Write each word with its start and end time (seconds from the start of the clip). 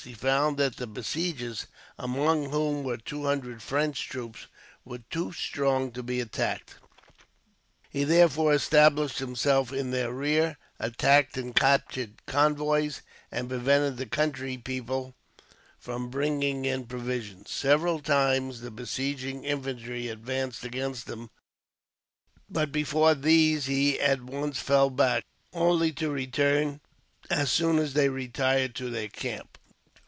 He 0.03 0.15
found 0.15 0.57
that 0.57 0.77
the 0.77 0.87
besiegers, 0.87 1.67
among 1.99 2.49
whom 2.49 2.83
were 2.83 2.97
two 2.97 3.25
hundred 3.25 3.61
French 3.61 4.09
troops, 4.09 4.47
were 4.83 5.03
too 5.11 5.31
strong 5.31 5.91
to 5.91 6.01
be 6.01 6.19
attacked. 6.19 6.77
He 7.91 8.03
therefore 8.03 8.51
established 8.55 9.19
himself 9.19 9.71
in 9.71 9.91
their 9.91 10.11
rear, 10.11 10.57
attacked 10.79 11.37
and 11.37 11.55
captured 11.55 12.25
convoys, 12.25 13.03
and 13.31 13.47
prevented 13.47 13.97
the 13.97 14.07
country 14.07 14.57
people 14.57 15.13
from 15.77 16.09
bringing 16.09 16.65
in 16.65 16.87
provisions. 16.87 17.51
Several 17.51 17.99
times 17.99 18.61
the 18.61 18.71
besieging 18.71 19.43
infantry 19.45 20.07
advanced 20.07 20.63
against 20.63 21.07
him, 21.11 21.29
but 22.49 22.71
before 22.71 23.13
these 23.13 23.65
he 23.67 23.99
at 23.99 24.23
once 24.23 24.59
fell 24.59 24.89
back, 24.89 25.25
only 25.53 25.91
to 25.91 26.09
return 26.09 26.81
as 27.29 27.51
soon 27.51 27.77
as 27.77 27.93
they 27.93 28.09
retired 28.09 28.73
to 28.73 28.89
their 28.89 29.07
camp. 29.07 29.59